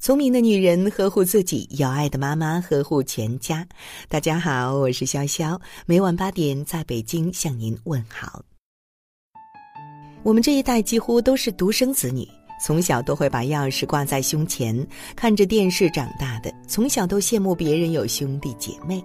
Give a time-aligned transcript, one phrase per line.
[0.00, 3.68] 聪明的女人呵护自己，有爱的妈妈呵护全家。
[4.08, 8.42] 大家好，我是潇潇，每晚八点在北京向您问好。
[10.22, 12.26] 我们这一代几乎都是独生子女，
[12.64, 14.74] 从小都会把钥匙挂在胸前，
[15.14, 19.04] 看着电视长大的，从小都羡慕别人有兄弟姐妹。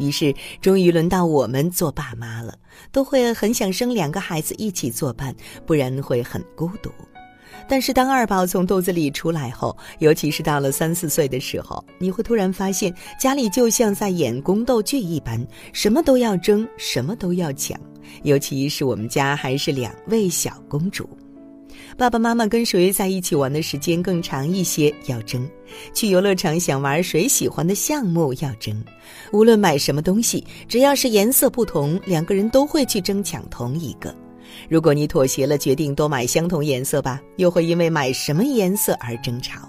[0.00, 2.58] 于是，终于轮到我们做爸妈了，
[2.90, 5.32] 都会很想生两个孩子一起作伴，
[5.64, 6.90] 不然会很孤独。
[7.68, 17.78] 但是，当二宝从肚子里出来后，尤其是到了三四岁的时候，你会突然发现家里就像在演宫斗剧一般，什么都要争，什么都要抢。
[18.24, 21.08] 尤其是我们家还是两位小公主，
[21.96, 25.48] 爸爸妈妈跟谁在一起玩的时间更长一些要争，
[25.94, 28.84] 去游乐场想玩谁喜欢的项目要争，
[29.32, 34.14] 无论买什么东西，只要是颜色不同，两个人都会去争抢同一个。
[34.68, 39.68] 如果你妥协了，决定多买相同颜色吧，又会因为买什么颜色而争吵。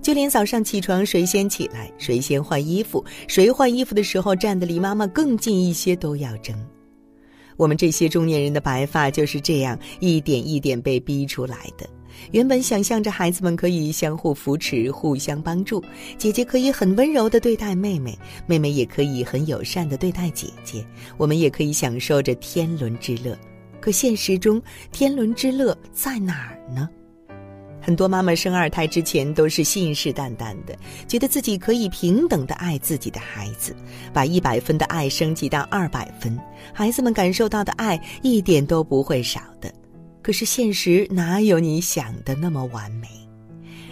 [0.00, 6.56] 就连早上起床谁先起来，谁先换衣服，谁换衣服的时候站得离妈妈更近一些，都要争。
[7.56, 11.88] 我们这些中年人的白发就是这样一点一点被逼出来的。
[12.32, 15.82] 原本想象着孩子们可以相互扶持、互相帮助，
[16.18, 20.84] 姐姐可以很温柔地对待妹妹，妹妹也可以很友善地对待姐姐，
[21.16, 23.38] 我们也可以享受着天伦之乐。
[23.82, 26.88] 可现实中，天伦之乐在哪儿呢？
[27.80, 33.74] 很多妈妈生二胎之前都是信誓旦旦的，觉得自己可以平等的爱自己的孩子，
[34.12, 36.38] 把一百分的爱升级到二百分，
[36.72, 39.74] 孩子们感受到的爱一点都不会少的。
[40.22, 43.08] 可是现实哪有你想的那么完美？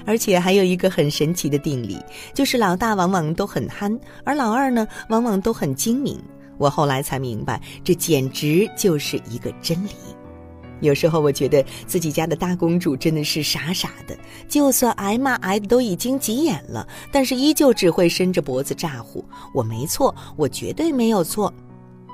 [0.06, 1.98] 而且还有一个很神奇的定理，
[2.32, 6.16] 就是老大往往都很憨，而老二呢，往往都很精明。
[6.60, 9.92] 我后来才明白，这简直就是一个真理。
[10.80, 14.14] 有时候我觉得自己家的大公主真的是傻傻的，
[14.46, 21.52] 就算挨骂挨的都已经急眼了，但是依旧只会伸着脖子咋呼：“我没错，我绝对没有错。”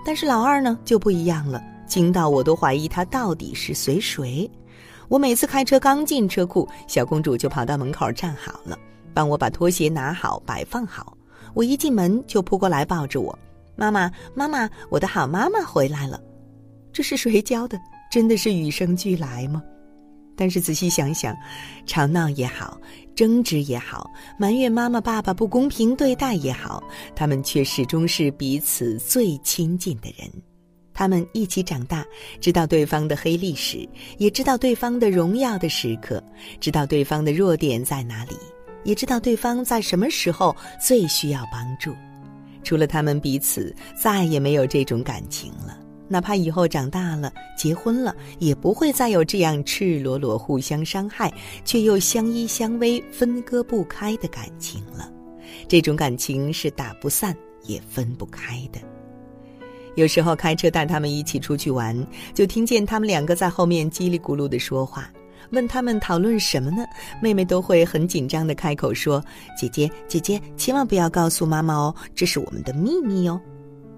[0.07, 4.49] 但是老二呢就不一样了，惊到我都怀疑他到底是随谁。
[5.09, 8.79] 我每次开车刚进车库，小公主就跑到门口站好了，
[9.13, 11.17] 帮我把拖鞋拿好摆放好。
[11.55, 13.37] 我一进门就扑过来抱着我。
[13.77, 16.21] 妈妈，妈妈，我的好妈妈回来了，
[16.93, 17.79] 这是谁教的？
[18.11, 19.63] 真的是与生俱来吗？
[20.39, 21.35] 但是仔细想想，
[21.87, 22.79] 吵闹也好，
[23.15, 26.83] 争执也好，埋怨妈妈爸爸不公平对待也好，
[27.15, 30.31] 他们却始终是彼此最亲近的人。
[30.93, 32.05] 他们一起长大，
[32.41, 33.87] 知道对方的黑历史，
[34.19, 36.23] 也知道对方的荣耀的时刻，
[36.61, 38.37] 知道对方的弱点在哪里，
[38.85, 41.95] 也知道对方在什么时候最需要帮助。
[42.67, 45.79] 除了他们彼此，再也没有这种感情了。
[46.09, 51.33] 哪怕以后长大了、结婚了，也不会再有这样赤裸裸、互相伤害
[51.65, 55.09] 却又相依相偎、分割不开的感情了。
[55.69, 58.81] 这种感情是打不散也分不开的。
[59.95, 61.97] 有时候开车带他们一起出去玩，
[62.35, 65.09] 就听见他们两个在后面叽里咕噜的说话。
[65.51, 66.85] 问他们讨论什么呢？
[67.21, 69.25] 妹妹都会很紧张的开口说
[69.57, 73.41] ：“姐姐，姐姐，千万不要告诉妈妈哦，这是我们的秘密哦。”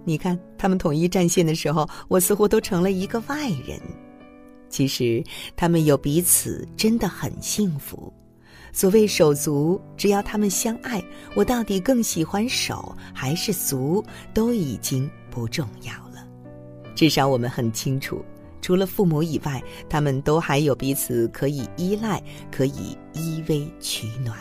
[0.05, 3.79] 你看，他们统一战线的时候，我似乎都成了一个外人。
[4.71, 5.23] 其实，
[5.57, 8.13] 他们有彼此，真的很幸福。
[8.73, 11.03] 所谓手足，只要他们相爱，
[11.35, 16.27] 我到底更喜欢手还是足，都已经不重要了。
[16.95, 18.25] 至少我们很清楚。
[18.61, 24.37] 除了父母以外，他们都还有彼此可以依赖，可以依偎取暖。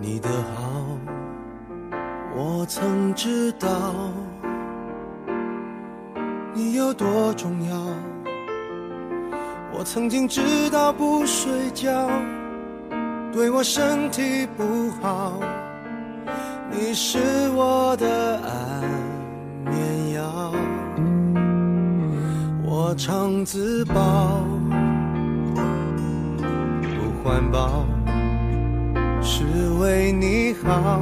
[0.00, 0.70] 你的好，
[2.36, 3.68] 我曾知道
[6.52, 7.74] 你有多重要，
[9.72, 12.08] 我曾经知道不睡觉
[13.32, 15.40] 对我身体不好，
[16.70, 17.18] 你是
[17.54, 20.52] 我的安眠药，
[22.62, 23.94] 我常自暴
[26.82, 27.84] 不环保，
[29.78, 31.00] 为你好，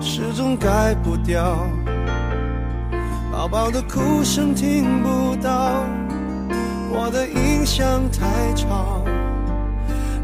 [0.00, 1.68] 始终改不掉。
[3.30, 5.84] 宝宝的哭声听不到，
[6.90, 9.02] 我的音响太吵，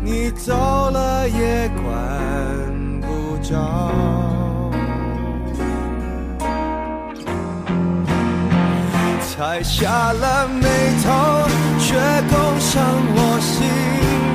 [0.02, 3.92] 你走了也管不着。
[9.30, 10.66] 才下了眉
[11.02, 11.94] 头，却
[12.28, 12.82] 攻上
[13.14, 13.56] 我心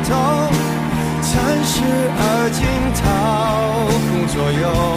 [0.09, 0.62] 头。
[2.53, 2.63] 惊
[2.93, 3.87] 涛
[4.27, 4.92] 左右。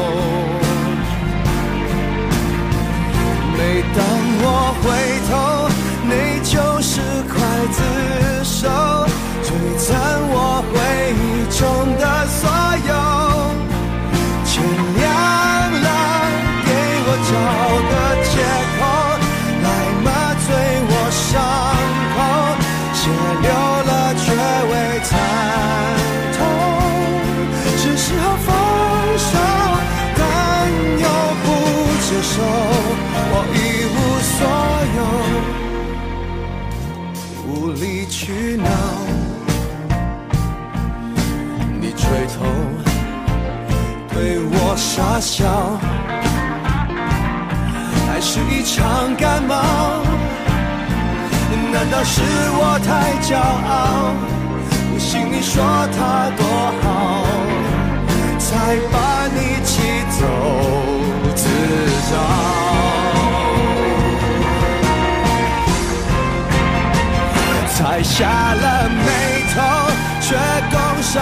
[44.97, 45.45] 傻笑，
[48.09, 49.55] 还是一场感冒？
[51.71, 54.15] 难道是我太骄傲？
[54.91, 55.63] 不信你说
[55.93, 56.43] 他多
[56.81, 56.87] 好，
[58.39, 58.49] 才
[58.91, 58.97] 把
[59.35, 59.83] 你气
[60.19, 60.21] 走
[61.35, 61.45] 自
[62.11, 62.13] 找。
[67.75, 69.61] 才下了眉头，
[70.23, 70.35] 却
[70.71, 71.13] 攻上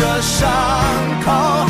[0.00, 0.50] 这伤
[1.22, 1.69] 口，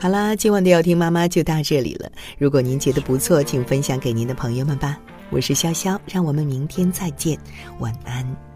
[0.00, 2.08] 好啦，今晚的要听妈妈就到这里了。
[2.38, 4.96] 如果您觉得不错，请分享给您的朋友们吧。
[5.28, 7.36] 我是潇潇，让我们明天再见，
[7.80, 8.47] 晚安。